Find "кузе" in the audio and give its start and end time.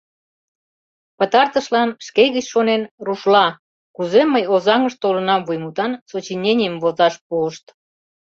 3.95-4.21